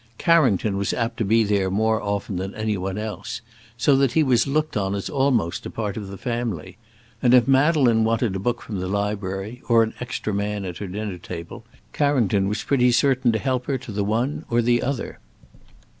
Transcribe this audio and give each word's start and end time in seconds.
Carrington 0.17 0.77
was 0.77 0.95
apt 0.95 1.17
to 1.17 1.23
be 1.23 1.43
there 1.43 1.69
more 1.69 2.01
often 2.01 2.37
than 2.37 2.55
any 2.55 2.75
one 2.75 2.97
else, 2.97 3.41
so 3.77 3.95
that 3.97 4.13
he 4.13 4.23
was 4.23 4.47
looked 4.47 4.75
on 4.75 4.95
as 4.95 5.11
almost 5.11 5.63
a 5.67 5.69
part 5.69 5.95
of 5.95 6.07
the 6.07 6.17
family, 6.17 6.77
and 7.21 7.35
if 7.35 7.47
Madeleine 7.47 8.03
wanted 8.03 8.35
a 8.35 8.39
book 8.39 8.63
from 8.63 8.79
the 8.79 8.87
library, 8.87 9.61
or 9.69 9.83
an 9.83 9.93
extra 9.99 10.33
man 10.33 10.65
at 10.65 10.77
her 10.79 10.87
dinner 10.87 11.19
table, 11.19 11.67
Carrington 11.93 12.47
was 12.47 12.63
pretty 12.63 12.91
certain 12.91 13.31
to 13.31 13.37
help 13.37 13.67
her 13.67 13.77
to 13.77 13.91
the 13.91 14.03
one 14.03 14.43
or 14.49 14.63
the 14.63 14.81
other. 14.81 15.19